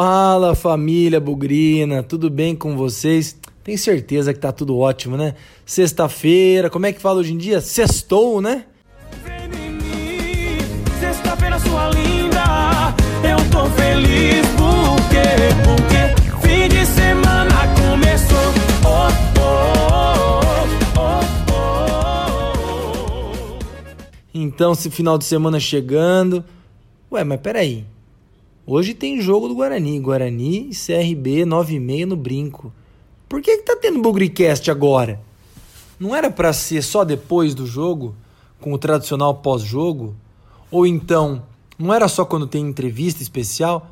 [0.00, 3.36] Fala família Bugrina, tudo bem com vocês?
[3.64, 5.34] Tenho certeza que tá tudo ótimo, né?
[5.66, 7.60] Sexta-feira, como é que fala hoje em dia?
[7.60, 8.64] Sextou, né?
[11.00, 12.94] Sexta-feira, sua linda,
[13.28, 15.24] eu tô feliz porque,
[15.66, 18.54] porque fim de semana começou.
[18.86, 19.08] Oh,
[19.40, 20.40] oh,
[20.96, 21.10] oh,
[21.50, 21.58] oh,
[23.32, 23.58] oh.
[24.32, 26.44] Então, esse final de semana chegando.
[27.10, 27.97] Ué, mas peraí.
[28.70, 29.98] Hoje tem jogo do Guarani.
[29.98, 32.70] Guarani e CRB 9,5 no brinco.
[33.26, 35.18] Por que, que tá tendo Bugricast agora?
[35.98, 38.14] Não era para ser só depois do jogo,
[38.60, 40.14] com o tradicional pós-jogo?
[40.70, 41.44] Ou então,
[41.78, 43.90] não era só quando tem entrevista especial?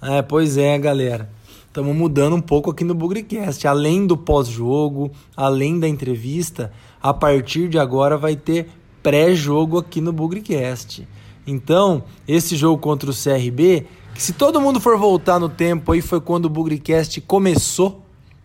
[0.00, 1.28] É, pois é, galera.
[1.66, 3.68] Estamos mudando um pouco aqui no Bugricast.
[3.68, 6.72] Além do pós-jogo, além da entrevista,
[7.02, 8.66] a partir de agora vai ter
[9.02, 11.06] pré-jogo aqui no Bugricast.
[11.46, 13.86] Então, esse jogo contra o CRB
[14.16, 18.02] que se todo mundo for voltar no tempo aí foi quando o Bugricast começou.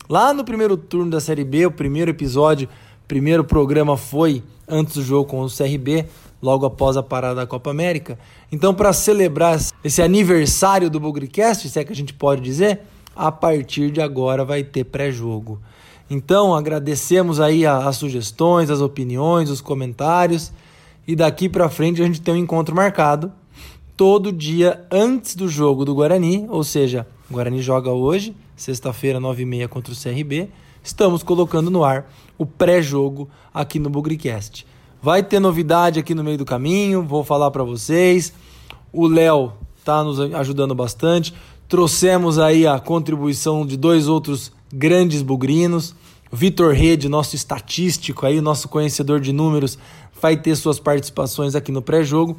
[0.10, 2.68] Lá no primeiro turno da Série B, o primeiro episódio,
[3.08, 6.08] primeiro programa foi antes do jogo com o CRB,
[6.42, 8.20] logo após a parada da Copa América.
[8.52, 12.82] Então, para celebrar esse aniversário do Bugricast, se é que a gente pode dizer,
[13.16, 15.58] a partir de agora vai ter pré-jogo.
[16.10, 20.52] Então, agradecemos aí as sugestões, as opiniões, os comentários.
[21.08, 23.32] E daqui para frente a gente tem um encontro marcado
[24.02, 29.68] todo dia antes do jogo do Guarani, ou seja, o Guarani joga hoje, sexta-feira, 9h30
[29.68, 30.50] contra o CRB.
[30.82, 34.66] Estamos colocando no ar o pré-jogo aqui no Bugricast.
[35.04, 38.34] Vai ter novidade aqui no meio do caminho, vou falar para vocês.
[38.92, 41.32] O Léo está nos ajudando bastante.
[41.70, 45.94] Trouxemos aí a contribuição de dois outros grandes bugrinos.
[46.34, 49.78] Vitor Rede, nosso estatístico aí, nosso conhecedor de números,
[50.20, 52.36] vai ter suas participações aqui no pré-jogo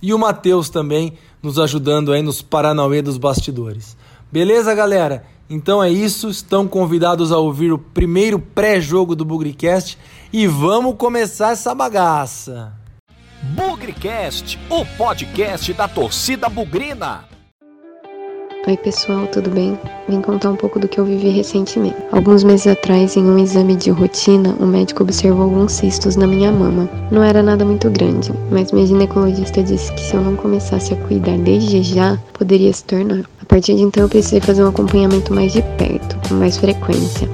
[0.00, 3.96] e o Matheus também nos ajudando aí nos Paranauê dos bastidores.
[4.30, 5.24] Beleza, galera?
[5.48, 9.96] Então é isso, estão convidados a ouvir o primeiro pré-jogo do Bugricast
[10.32, 12.72] e vamos começar essa bagaça.
[13.54, 17.35] Bugricast, o podcast da torcida bugrina.
[18.68, 19.78] Oi pessoal, tudo bem?
[20.08, 21.94] Vim contar um pouco do que eu vivi recentemente.
[22.10, 26.50] Alguns meses atrás, em um exame de rotina, o médico observou alguns cistos na minha
[26.50, 26.90] mama.
[27.12, 30.96] Não era nada muito grande, mas minha ginecologista disse que se eu não começasse a
[30.96, 33.20] cuidar desde já, poderia se tornar.
[33.40, 37.28] A partir de então, eu precisei fazer um acompanhamento mais de perto, com mais frequência.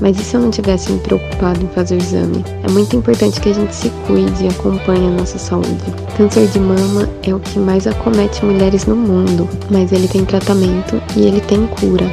[0.00, 2.44] Mas e se eu não tivesse me preocupado em fazer o exame?
[2.62, 5.68] É muito importante que a gente se cuide e acompanhe a nossa saúde.
[6.16, 11.02] Câncer de mama é o que mais acomete mulheres no mundo, mas ele tem tratamento
[11.16, 12.06] e ele tem cura.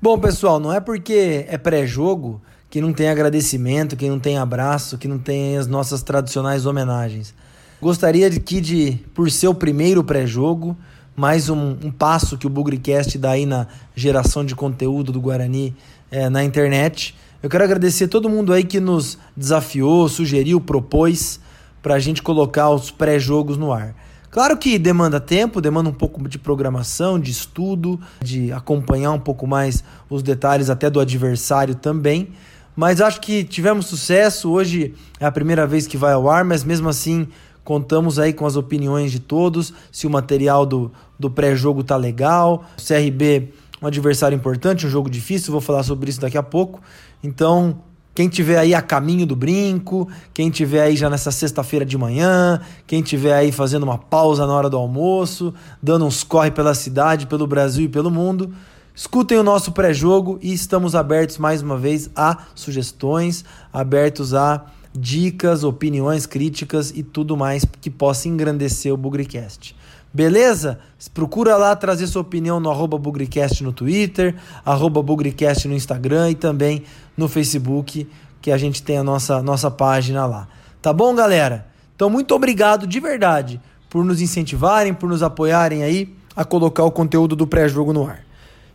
[0.00, 4.96] Bom, pessoal, não é porque é pré-jogo que não tem agradecimento, que não tem abraço,
[4.96, 7.34] que não tem as nossas tradicionais homenagens.
[7.80, 10.74] Gostaria que, de, por ser o primeiro pré-jogo,
[11.14, 15.74] mais um, um, passo que o Bugricast dá aí na geração de conteúdo do Guarani
[16.10, 17.14] é, na internet.
[17.42, 21.40] Eu quero agradecer todo mundo aí que nos desafiou, sugeriu, propôs
[21.82, 23.94] para a gente colocar os pré-jogos no ar.
[24.30, 29.46] Claro que demanda tempo, demanda um pouco de programação, de estudo, de acompanhar um pouco
[29.46, 32.30] mais os detalhes até do adversário também.
[32.74, 34.50] Mas acho que tivemos sucesso.
[34.50, 37.28] Hoje é a primeira vez que vai ao ar, mas mesmo assim
[37.62, 39.72] contamos aí com as opiniões de todos.
[39.92, 43.52] Se o material do, do pré-jogo tá legal, o CRB
[43.84, 46.80] um adversário importante, um jogo difícil, vou falar sobre isso daqui a pouco.
[47.22, 47.80] Então,
[48.14, 52.60] quem tiver aí a caminho do brinco, quem tiver aí já nessa sexta-feira de manhã,
[52.86, 55.52] quem tiver aí fazendo uma pausa na hora do almoço,
[55.82, 58.54] dando uns corre pela cidade, pelo Brasil e pelo mundo,
[58.94, 64.64] escutem o nosso pré-jogo e estamos abertos mais uma vez a sugestões, abertos a
[64.96, 69.74] dicas, opiniões, críticas e tudo mais que possa engrandecer o Bugricast.
[70.14, 70.78] Beleza?
[71.12, 76.34] Procura lá trazer sua opinião no arroba Bugricast no Twitter, arroba Bugricast no Instagram e
[76.36, 76.84] também
[77.16, 78.08] no Facebook,
[78.40, 80.46] que a gente tem a nossa, nossa página lá.
[80.80, 81.66] Tá bom, galera?
[81.96, 86.92] Então, muito obrigado de verdade por nos incentivarem, por nos apoiarem aí a colocar o
[86.92, 88.24] conteúdo do pré-jogo no ar.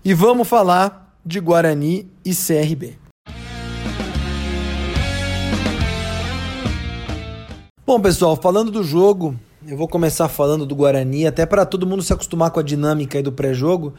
[0.03, 2.97] E vamos falar de Guarani e CRB.
[7.85, 12.01] Bom, pessoal, falando do jogo, eu vou começar falando do Guarani, até para todo mundo
[12.01, 13.93] se acostumar com a dinâmica do pré-jogo.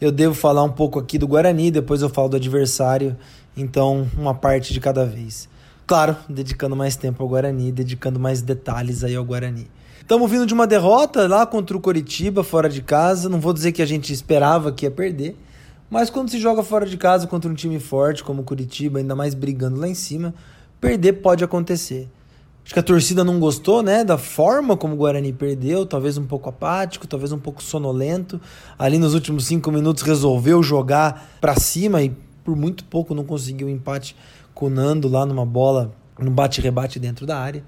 [0.00, 3.16] Eu devo falar um pouco aqui do Guarani, depois eu falo do adversário,
[3.56, 5.48] então uma parte de cada vez.
[5.86, 9.68] Claro, dedicando mais tempo ao Guarani, dedicando mais detalhes aí ao Guarani.
[10.00, 13.28] Estamos vindo de uma derrota lá contra o Coritiba, fora de casa.
[13.28, 15.36] Não vou dizer que a gente esperava que ia perder,
[15.88, 19.14] mas quando se joga fora de casa contra um time forte como o Curitiba, ainda
[19.14, 20.34] mais brigando lá em cima,
[20.80, 22.08] perder pode acontecer.
[22.64, 26.24] Acho que a torcida não gostou, né, da forma como o Guarani perdeu, talvez um
[26.24, 28.40] pouco apático, talvez um pouco sonolento.
[28.78, 33.66] Ali nos últimos cinco minutos resolveu jogar para cima e por muito pouco não conseguiu
[33.66, 34.16] o empate
[34.54, 37.62] com o Nando lá numa bola, no bate-rebate dentro da área.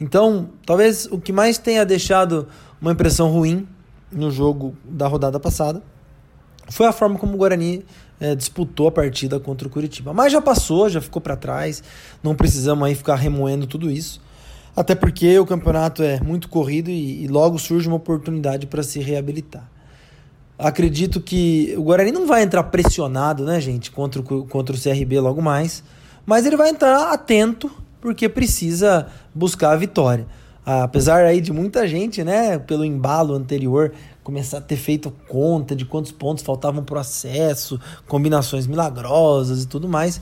[0.00, 2.48] Então, talvez o que mais tenha deixado
[2.80, 3.68] uma impressão ruim
[4.10, 5.82] no jogo da rodada passada
[6.70, 7.84] foi a forma como o Guarani
[8.20, 10.12] é, disputou a partida contra o Curitiba.
[10.14, 11.82] Mas já passou, já ficou para trás,
[12.22, 14.26] não precisamos aí ficar remoendo tudo isso.
[14.78, 19.00] Até porque o campeonato é muito corrido e, e logo surge uma oportunidade para se
[19.00, 19.68] reabilitar.
[20.56, 25.18] Acredito que o Guarani não vai entrar pressionado, né, gente, contra o, contra o CRB
[25.18, 25.82] logo mais,
[26.24, 27.68] mas ele vai entrar atento
[28.00, 30.28] porque precisa buscar a vitória.
[30.64, 33.92] Apesar aí de muita gente, né, pelo embalo anterior,
[34.22, 39.66] começar a ter feito conta de quantos pontos faltavam para o acesso, combinações milagrosas e
[39.66, 40.20] tudo mais.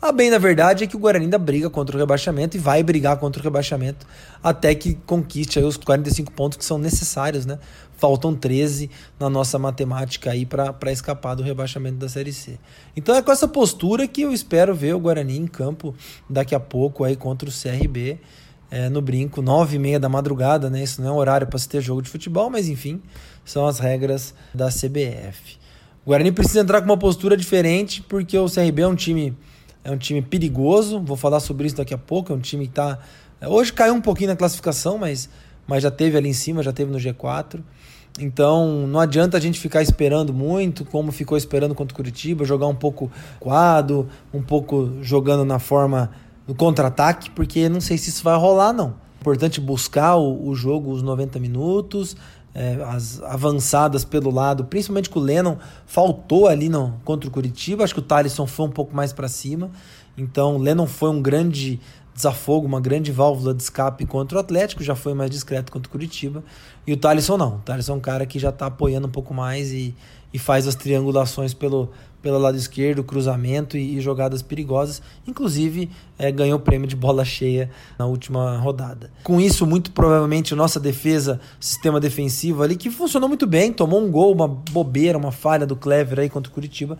[0.00, 2.84] A bem da verdade é que o Guarani ainda briga contra o rebaixamento e vai
[2.84, 4.06] brigar contra o rebaixamento
[4.40, 7.58] até que conquiste os 45 pontos que são necessários, né?
[7.96, 12.60] Faltam 13 na nossa matemática aí para escapar do rebaixamento da Série C.
[12.96, 15.92] Então é com essa postura que eu espero ver o Guarani em campo
[16.30, 18.20] daqui a pouco aí contra o CRB.
[18.70, 20.84] É, no brinco, nove e meia da madrugada, né?
[20.84, 23.02] Isso não é um horário para se ter jogo de futebol, mas enfim,
[23.44, 25.56] são as regras da CBF.
[26.04, 29.36] O Guarani precisa entrar com uma postura diferente, porque o CRB é um time
[29.88, 32.30] é um time perigoso, vou falar sobre isso daqui a pouco.
[32.30, 32.98] É um time que está.
[33.46, 35.30] Hoje caiu um pouquinho na classificação, mas,
[35.66, 37.60] mas já teve ali em cima, já teve no G4.
[38.20, 42.66] Então não adianta a gente ficar esperando muito, como ficou esperando contra o Curitiba, jogar
[42.66, 46.10] um pouco quadro, um pouco jogando na forma
[46.46, 48.94] do contra-ataque, porque não sei se isso vai rolar, não.
[49.20, 52.14] Importante buscar o, o jogo os 90 minutos,
[52.54, 55.56] é, as avançadas pelo lado, principalmente com o Lennon,
[55.86, 57.84] faltou ali no, contra o Curitiba.
[57.84, 59.70] Acho que o Thalisson foi um pouco mais para cima.
[60.16, 61.80] Então, o Lennon foi um grande
[62.14, 65.92] desafogo, uma grande válvula de escape contra o Atlético, já foi mais discreto contra o
[65.92, 66.42] Curitiba.
[66.84, 67.56] E o Thalisson não.
[67.56, 69.94] O Thalisson é um cara que já está apoiando um pouco mais e,
[70.34, 71.90] e faz as triangulações pelo,
[72.28, 75.00] pelo lado esquerdo, cruzamento e, e jogadas perigosas.
[75.26, 75.88] Inclusive,
[76.18, 79.10] é, ganhou o prêmio de bola cheia na última rodada.
[79.24, 84.10] Com isso, muito provavelmente, nossa defesa, sistema defensivo ali, que funcionou muito bem, tomou um
[84.10, 86.98] gol, uma bobeira, uma falha do Clever aí contra o Curitiba,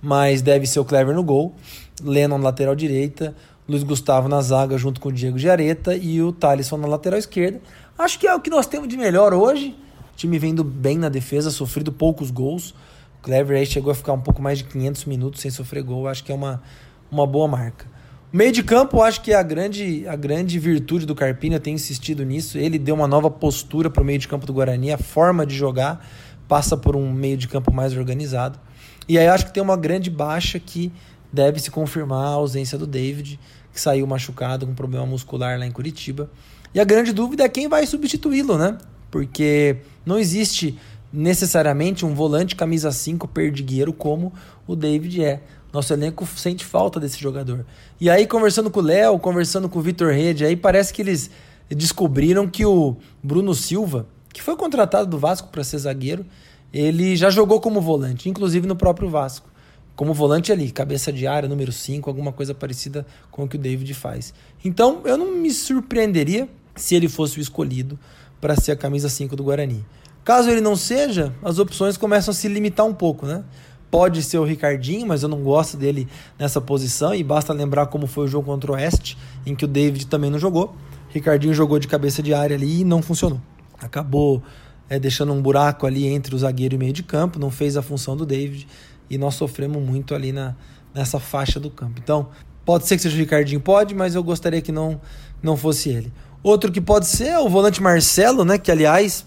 [0.00, 1.54] mas deve ser o Clever no gol.
[2.02, 3.34] Lennon lateral direita,
[3.68, 7.60] Luiz Gustavo na zaga junto com o Diego Giareta e o Thalisson na lateral esquerda.
[7.98, 9.76] Acho que é o que nós temos de melhor hoje.
[10.14, 12.74] O time vendo bem na defesa, sofrido poucos gols.
[13.22, 16.08] Clever aí chegou a ficar um pouco mais de 500 minutos sem sofrer gol.
[16.08, 16.62] Acho que é uma,
[17.10, 17.86] uma boa marca.
[18.32, 21.74] Meio de campo, acho que é a grande, a grande virtude do Carpini, eu tenho
[21.74, 22.56] insistido nisso.
[22.56, 24.92] Ele deu uma nova postura para o meio de campo do Guarani.
[24.92, 26.06] A forma de jogar
[26.46, 28.58] passa por um meio de campo mais organizado.
[29.08, 30.92] E aí acho que tem uma grande baixa que
[31.32, 33.38] deve se confirmar a ausência do David
[33.72, 36.30] que saiu machucado com problema muscular lá em Curitiba.
[36.74, 38.78] E a grande dúvida é quem vai substituí-lo, né?
[39.10, 40.78] Porque não existe
[41.12, 44.32] necessariamente um volante camisa 5 perdigueiro como
[44.66, 45.42] o David é.
[45.72, 47.64] Nosso elenco sente falta desse jogador.
[48.00, 51.30] E aí, conversando com o Léo, conversando com o Vitor Rede, aí parece que eles
[51.68, 56.26] descobriram que o Bruno Silva, que foi contratado do Vasco para ser zagueiro,
[56.72, 59.50] ele já jogou como volante, inclusive no próprio Vasco
[60.00, 63.58] como volante ali, cabeça de área, número 5, alguma coisa parecida com o que o
[63.58, 64.32] David faz.
[64.64, 67.98] Então, eu não me surpreenderia se ele fosse o escolhido
[68.40, 69.84] para ser a camisa 5 do Guarani.
[70.30, 73.42] Caso ele não seja, as opções começam a se limitar um pouco, né?
[73.90, 76.06] Pode ser o Ricardinho, mas eu não gosto dele
[76.38, 79.66] nessa posição e basta lembrar como foi o jogo contra o Oeste, em que o
[79.66, 80.76] David também não jogou.
[81.08, 83.40] Ricardinho jogou de cabeça de área ali e não funcionou.
[83.82, 84.40] Acabou
[84.88, 87.82] é, deixando um buraco ali entre o zagueiro e meio de campo, não fez a
[87.82, 88.68] função do David
[89.10, 90.54] e nós sofremos muito ali na,
[90.94, 92.00] nessa faixa do campo.
[92.00, 92.28] Então,
[92.64, 95.00] pode ser que seja o Ricardinho, pode, mas eu gostaria que não,
[95.42, 96.12] não fosse ele.
[96.40, 98.58] Outro que pode ser é o volante Marcelo, né?
[98.58, 99.26] Que aliás,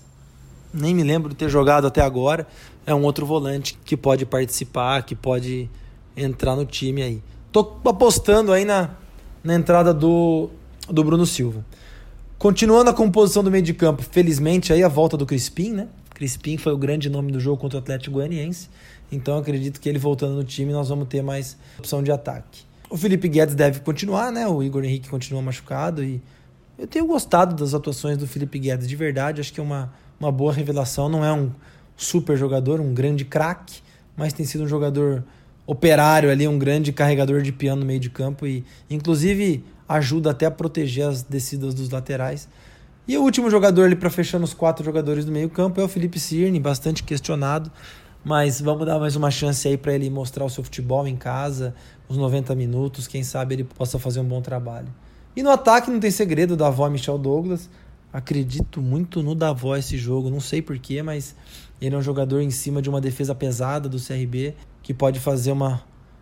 [0.73, 2.47] nem me lembro de ter jogado até agora.
[2.85, 5.69] É um outro volante que pode participar, que pode
[6.17, 7.21] entrar no time aí.
[7.51, 8.91] Tô apostando aí na,
[9.43, 10.49] na entrada do,
[10.89, 11.63] do Bruno Silva.
[12.37, 15.87] Continuando a composição do meio de campo, felizmente aí a volta do Crispim, né?
[16.13, 18.69] Crispim foi o grande nome do jogo contra o Atlético Goianiense.
[19.11, 22.63] Então acredito que ele voltando no time nós vamos ter mais opção de ataque.
[22.89, 24.47] O Felipe Guedes deve continuar, né?
[24.47, 26.21] O Igor Henrique continua machucado e
[26.77, 29.39] eu tenho gostado das atuações do Felipe Guedes de verdade.
[29.39, 31.09] Acho que é uma, uma boa revelação.
[31.09, 31.51] Não é um
[31.95, 33.81] super jogador, um grande craque,
[34.15, 35.23] mas tem sido um jogador
[35.65, 40.45] operário ali, um grande carregador de piano no meio de campo e inclusive ajuda até
[40.45, 42.47] a proteger as descidas dos laterais.
[43.07, 45.87] E o último jogador ali para fechar os quatro jogadores do meio campo é o
[45.87, 47.71] Felipe Cirne, bastante questionado,
[48.23, 51.75] mas vamos dar mais uma chance aí para ele mostrar o seu futebol em casa,
[52.07, 54.87] os 90 minutos, quem sabe ele possa fazer um bom trabalho.
[55.35, 57.69] E no ataque não tem segredo, Davó e Michel Douglas.
[58.13, 61.35] Acredito muito no Davó esse jogo, não sei porquê, mas
[61.81, 64.53] ele é um jogador em cima de uma defesa pesada do CRB
[64.83, 65.81] que pode fazer uma,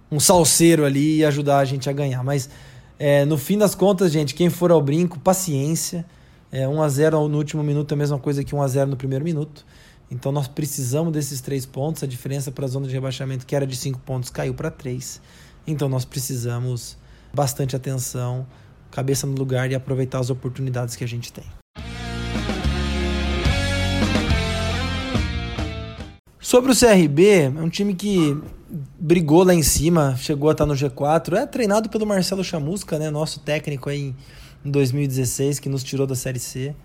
[0.09, 2.23] um salseiro ali e ajudar a gente a ganhar.
[2.23, 2.49] Mas
[2.97, 6.05] é, no fim das contas, gente, quem for ao brinco, paciência.
[6.49, 9.65] É, 1x0 no último minuto é a mesma coisa que 1x0 no primeiro minuto.
[10.09, 12.03] Então nós precisamos desses três pontos.
[12.03, 15.21] A diferença para a zona de rebaixamento, que era de 5 pontos, caiu para 3.
[15.65, 16.97] Então nós precisamos
[17.33, 18.45] bastante atenção,
[18.91, 21.60] cabeça no lugar e aproveitar as oportunidades que a gente tem.
[26.51, 28.37] Sobre o CRB, é um time que
[28.99, 33.09] brigou lá em cima, chegou a estar no G4, é treinado pelo Marcelo Chamusca, né,
[33.09, 34.13] nosso técnico aí
[34.65, 36.75] em 2016, que nos tirou da Série C.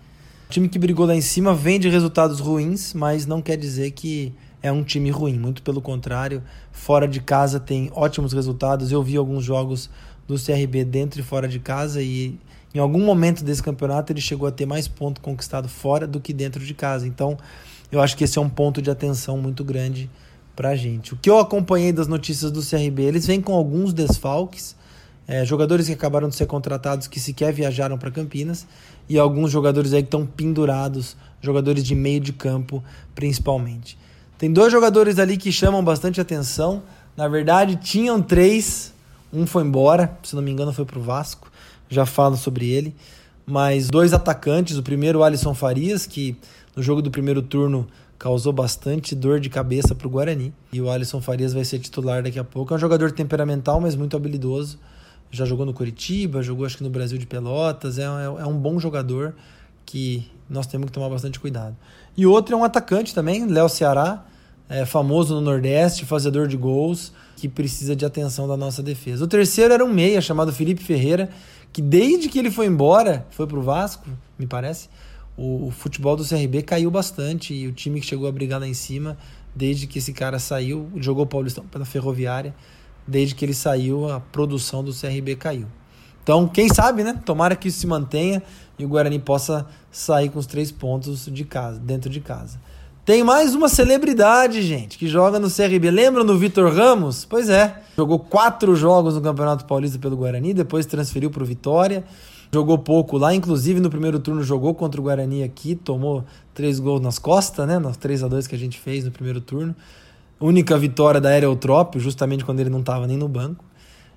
[0.47, 3.91] Um time que brigou lá em cima vem de resultados ruins, mas não quer dizer
[3.91, 4.33] que
[4.63, 8.93] é um time ruim, muito pelo contrário, fora de casa tem ótimos resultados.
[8.93, 9.91] Eu vi alguns jogos
[10.29, 12.39] do CRB dentro e fora de casa e
[12.77, 16.33] em algum momento desse campeonato ele chegou a ter mais pontos conquistados fora do que
[16.33, 17.07] dentro de casa.
[17.07, 17.39] Então,
[17.91, 20.11] eu acho que esse é um ponto de atenção muito grande
[20.55, 21.15] para a gente.
[21.15, 24.77] O que eu acompanhei das notícias do CRB, eles vêm com alguns desfalques,
[25.27, 28.67] é, jogadores que acabaram de ser contratados que sequer viajaram para Campinas
[29.09, 33.99] e alguns jogadores aí que estão pendurados, jogadores de meio de campo principalmente.
[34.39, 36.83] Tem dois jogadores ali que chamam bastante atenção.
[37.17, 38.93] Na verdade, tinham três.
[39.33, 41.51] Um foi embora, se não me engano, foi para o Vasco.
[41.89, 42.95] Já falo sobre ele.
[43.47, 44.77] Mas dois atacantes.
[44.77, 46.37] O primeiro, o Alisson Farias, que
[46.75, 47.87] no jogo do primeiro turno
[48.19, 50.53] causou bastante dor de cabeça para o Guarani.
[50.73, 52.73] E o Alisson Farias vai ser titular daqui a pouco.
[52.73, 54.79] É um jogador temperamental, mas muito habilidoso.
[55.31, 57.99] Já jogou no Curitiba, jogou acho que no Brasil de Pelotas.
[57.99, 59.35] É, é, é um bom jogador
[59.85, 61.77] que nós temos que tomar bastante cuidado.
[62.17, 64.25] E outro é um atacante também, Léo Ceará,
[64.69, 69.25] é, famoso no Nordeste, fazedor de gols, que precisa de atenção da nossa defesa.
[69.25, 71.31] O terceiro era um meia chamado Felipe Ferreira,
[71.73, 74.09] que desde que ele foi embora, foi pro Vasco,
[74.39, 74.89] me parece,
[75.37, 78.67] o, o, futebol do CRB caiu bastante e o time que chegou a brigar lá
[78.67, 79.19] em cima,
[79.55, 82.55] desde que esse cara saiu, jogou o Paulistão pela Ferroviária,
[83.07, 85.67] desde que ele saiu, a produção do CRB caiu.
[86.23, 87.21] Então, quem sabe, né?
[87.25, 88.43] Tomara que isso se mantenha
[88.79, 92.59] e o Guarani possa sair com os três pontos de casa, dentro de casa.
[93.07, 95.93] Tem mais uma celebridade, gente, que joga no CRB.
[95.93, 97.25] Lembram do Vitor Ramos?
[97.25, 97.81] Pois é.
[97.97, 102.03] Jogou quatro jogos no Campeonato Paulista pelo Guarani, depois transferiu para o Vitória.
[102.53, 107.01] Jogou pouco lá, inclusive no primeiro turno jogou contra o Guarani aqui, tomou três gols
[107.01, 107.79] nas costas, né?
[107.79, 109.73] Nos 3 a 2 que a gente fez no primeiro turno.
[110.41, 113.65] Única vitória da Aerotrópio, justamente quando ele não estava nem no banco.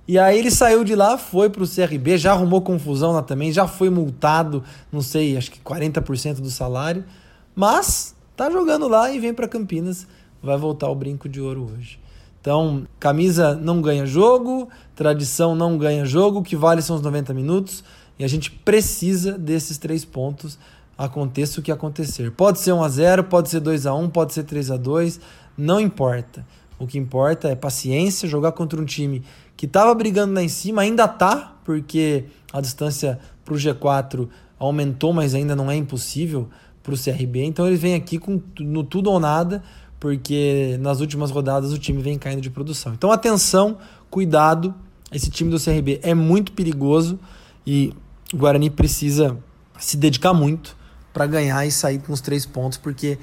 [0.08, 3.52] E aí ele saiu de lá, foi para o CRB, já arrumou confusão lá também,
[3.52, 7.04] já foi multado, não sei, acho que 40% do salário,
[7.54, 10.06] mas tá jogando lá e vem para Campinas,
[10.42, 12.00] vai voltar o brinco de ouro hoje.
[12.40, 14.66] Então, camisa não ganha jogo,
[14.96, 17.84] tradição não ganha jogo, o que vale são os 90 minutos,
[18.18, 20.58] e a gente precisa desses três pontos,
[20.96, 22.30] aconteça o que acontecer.
[22.30, 25.20] Pode ser 1 a 0, pode ser 2 a 1, pode ser 3 a 2,
[25.54, 26.46] não importa.
[26.78, 29.22] O que importa é paciência, jogar contra um time
[29.54, 35.12] que estava brigando lá em cima, ainda tá, porque a distância para o G4 aumentou,
[35.12, 36.48] mas ainda não é impossível
[36.82, 37.44] para o CRB.
[37.44, 39.62] Então ele vem aqui com no tudo ou nada,
[39.98, 42.94] porque nas últimas rodadas o time vem caindo de produção.
[42.94, 43.78] Então atenção,
[44.10, 44.74] cuidado,
[45.12, 47.18] esse time do CRB é muito perigoso
[47.66, 47.92] e
[48.32, 49.36] o Guarani precisa
[49.78, 50.76] se dedicar muito
[51.12, 53.18] para ganhar e sair com os três pontos, porque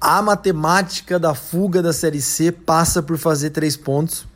[0.00, 4.26] a matemática da fuga da Série C passa por fazer três pontos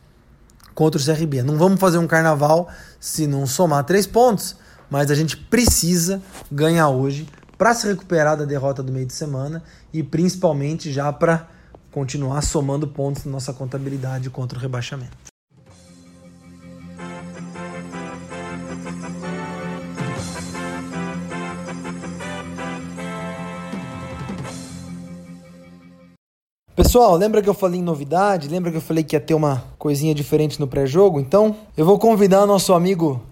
[0.75, 1.43] contra o CRB.
[1.43, 2.69] Não vamos fazer um carnaval
[3.01, 4.57] se não somar três pontos,
[4.91, 6.23] mas a gente precisa
[6.53, 7.27] ganhar hoje
[7.57, 11.49] para se recuperar da derrota do meio de semana e principalmente já para
[11.91, 15.17] continuar somando pontos na nossa contabilidade contra o rebaixamento.
[26.75, 28.49] Pessoal, lembra que eu falei em novidade?
[28.49, 31.19] Lembra que eu falei que ia ter uma coisinha diferente no pré-jogo?
[31.19, 33.23] Então, eu vou convidar nosso amigo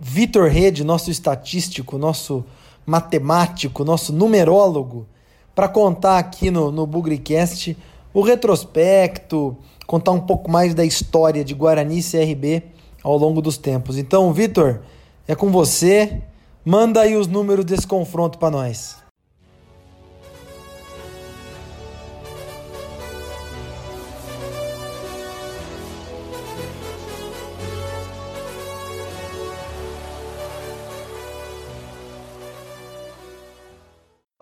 [0.00, 2.42] Vitor Rede, nosso estatístico, nosso
[2.86, 5.06] matemático, nosso numerólogo,
[5.54, 7.76] para contar aqui no, no Bugricast
[8.12, 12.62] o retrospecto, contar um pouco mais da história de Guarani e CRB
[13.02, 13.98] ao longo dos tempos.
[13.98, 14.80] Então, Vitor,
[15.26, 16.22] é com você.
[16.64, 19.03] Manda aí os números desse confronto para nós.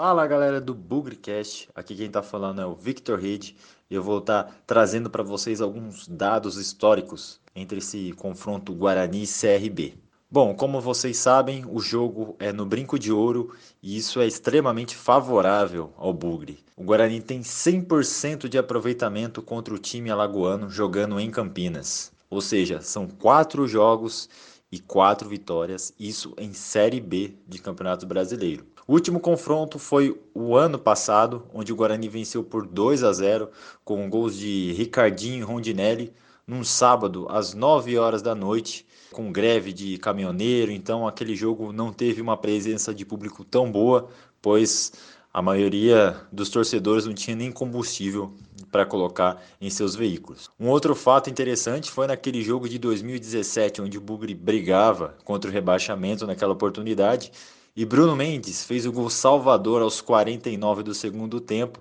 [0.04, 3.50] Fala galera do Bugrecast, aqui quem está falando é o Victor Reed
[3.88, 9.22] e eu vou estar tá trazendo para vocês alguns dados históricos entre esse confronto Guarani
[9.22, 9.94] e CRB.
[10.28, 14.96] Bom, como vocês sabem, o jogo é no brinco de ouro e isso é extremamente
[14.96, 16.58] favorável ao Bugre.
[16.76, 22.10] O Guarani tem 100% de aproveitamento contra o time alagoano jogando em Campinas.
[22.28, 24.28] Ou seja, são quatro jogos
[24.72, 28.71] e quatro vitórias, isso em Série B de Campeonato Brasileiro.
[28.86, 33.48] O último confronto foi o ano passado, onde o Guarani venceu por 2 a 0
[33.84, 36.12] com gols de Ricardinho e Rondinelli,
[36.44, 41.92] num sábado às 9 horas da noite, com greve de caminhoneiro, então aquele jogo não
[41.92, 44.08] teve uma presença de público tão boa,
[44.40, 44.92] pois
[45.32, 48.34] a maioria dos torcedores não tinha nem combustível
[48.70, 50.50] para colocar em seus veículos.
[50.58, 55.52] Um outro fato interessante foi naquele jogo de 2017, onde o Bugre brigava contra o
[55.52, 57.30] rebaixamento naquela oportunidade,
[57.74, 61.80] e Bruno Mendes fez o gol salvador aos 49 do segundo tempo,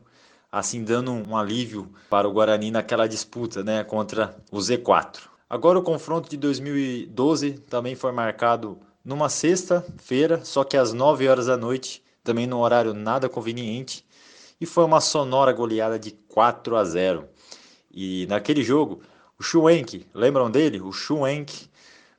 [0.52, 5.20] assim dando um alívio para o Guarani naquela disputa né, contra o Z4.
[5.50, 11.48] Agora o confronto de 2012 também foi marcado numa sexta-feira, só que às 9 horas
[11.48, 14.06] da noite também num horário nada conveniente,
[14.62, 17.28] e foi uma sonora goleada de 4 a 0.
[17.92, 19.02] E naquele jogo,
[19.38, 20.80] o Schwenk, lembram dele?
[20.80, 21.68] O Schwenk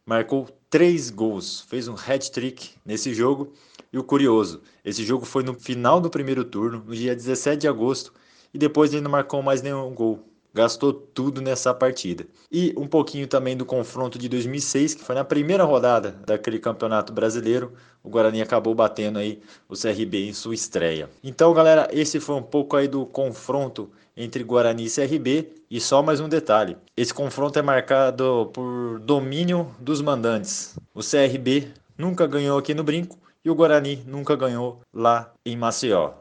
[0.04, 3.52] marcou três gols, fez um hat-trick nesse jogo.
[3.92, 7.68] E o curioso, esse jogo foi no final do primeiro turno, no dia 17 de
[7.68, 8.10] agosto,
[8.54, 12.26] e depois ele não marcou mais nenhum gol gastou tudo nessa partida.
[12.50, 17.12] E um pouquinho também do confronto de 2006, que foi na primeira rodada daquele campeonato
[17.12, 21.08] brasileiro, o Guarani acabou batendo aí o CRB em sua estreia.
[21.22, 25.52] Então, galera, esse foi um pouco aí do confronto entre Guarani e CRB.
[25.70, 30.76] E só mais um detalhe: esse confronto é marcado por domínio dos mandantes.
[30.94, 36.12] O CRB nunca ganhou aqui no Brinco e o Guarani nunca ganhou lá em Maceió.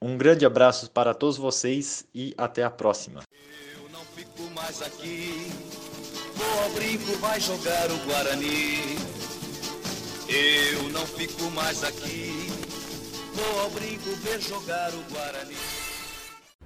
[0.00, 3.22] Um grande abraço para todos vocês e até a próxima
[4.16, 5.52] fico mais aqui.
[6.34, 8.96] Vou ao brinco, vai jogar o Guarani.
[10.28, 12.50] Eu não fico mais aqui.
[13.34, 15.75] Vou ao brinco ver jogar o Guarani.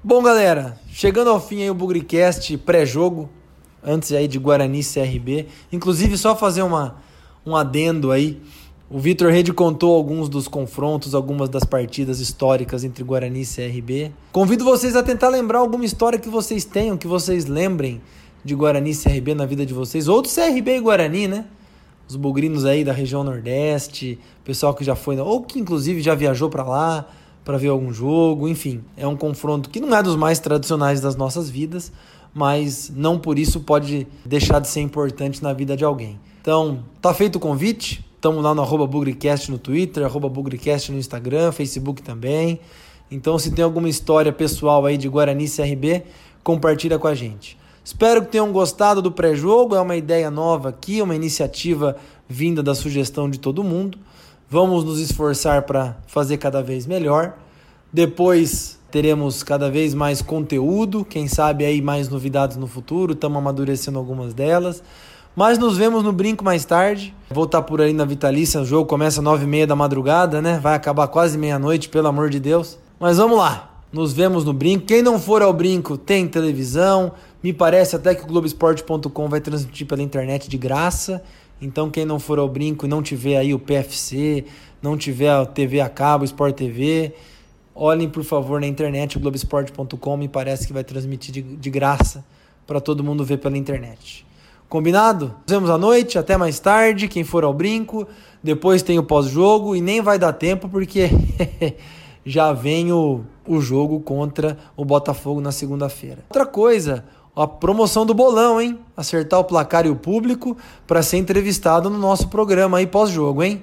[0.02, 3.28] Bom, galera, chegando ao fim aí o Bugricast pré-jogo,
[3.84, 5.46] antes aí de Guarani CRB.
[5.70, 6.96] Inclusive, só fazer uma,
[7.44, 8.40] um adendo aí.
[8.88, 14.10] O Vitor Rede contou alguns dos confrontos, algumas das partidas históricas entre Guarani e CRB.
[14.32, 18.00] Convido vocês a tentar lembrar alguma história que vocês tenham, que vocês lembrem
[18.42, 21.44] de Guarani e CRB na vida de vocês, ou do CRB e Guarani, né?
[22.08, 26.48] Os bugrinos aí da região Nordeste, pessoal que já foi, ou que inclusive já viajou
[26.48, 27.06] para lá
[27.50, 28.80] para ver algum jogo, enfim.
[28.96, 31.90] É um confronto que não é dos mais tradicionais das nossas vidas,
[32.32, 36.16] mas não por isso pode deixar de ser importante na vida de alguém.
[36.40, 38.06] Então, tá feito o convite.
[38.14, 42.60] Estamos lá no Bugrecast no Twitter, Bugrecast no Instagram, Facebook também.
[43.10, 46.04] Então, se tem alguma história pessoal aí de Guarani CRB,
[46.44, 47.58] compartilha com a gente.
[47.82, 49.74] Espero que tenham gostado do pré-jogo.
[49.74, 51.96] É uma ideia nova aqui, uma iniciativa
[52.28, 53.98] vinda da sugestão de todo mundo.
[54.52, 57.34] Vamos nos esforçar para fazer cada vez melhor.
[57.92, 63.12] Depois teremos cada vez mais conteúdo, quem sabe aí mais novidades no futuro.
[63.12, 64.82] Estamos amadurecendo algumas delas.
[65.36, 67.14] Mas nos vemos no brinco mais tarde.
[67.30, 68.60] Vou estar por aí na Vitalícia.
[68.60, 70.58] O jogo começa às nove e meia da madrugada, né?
[70.60, 72.76] Vai acabar quase meia-noite, pelo amor de Deus.
[72.98, 73.70] Mas vamos lá.
[73.92, 74.84] Nos vemos no brinco.
[74.84, 77.12] Quem não for ao brinco tem televisão.
[77.40, 81.22] Me parece até que o Globoesporte.com vai transmitir pela internet de graça.
[81.60, 84.44] Então, quem não for ao brinco e não tiver aí o PFC,
[84.82, 87.14] não tiver a TV a cabo, Sport TV,
[87.74, 90.16] olhem por favor na internet, o Globoesporte.com.
[90.16, 92.24] Me parece que vai transmitir de, de graça
[92.66, 94.26] para todo mundo ver pela internet.
[94.68, 95.34] Combinado?
[95.42, 98.06] Nos vemos à noite, até mais tarde, quem for ao brinco.
[98.42, 101.10] Depois tem o pós-jogo e nem vai dar tempo porque
[102.24, 106.18] já vem o, o jogo contra o Botafogo na segunda-feira.
[106.28, 108.78] Outra coisa, a promoção do bolão, hein?
[108.96, 113.62] Acertar o placar e o público para ser entrevistado no nosso programa aí pós-jogo, hein?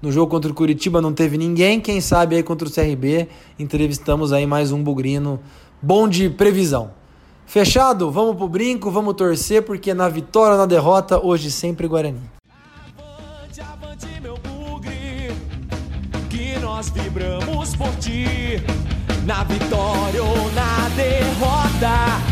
[0.00, 4.32] No jogo contra o Curitiba não teve ninguém, quem sabe aí contra o CRB entrevistamos
[4.32, 5.38] aí mais um bugrino
[5.80, 6.90] bom de previsão.
[7.46, 8.10] Fechado?
[8.10, 12.20] Vamos pro brinco, vamos torcer, porque na vitória ou na derrota, hoje sempre Guarani.
[12.98, 15.30] Avante, avante, meu bugre,
[16.30, 18.26] que nós vibramos por ti.
[19.26, 22.31] Na vitória ou na derrota,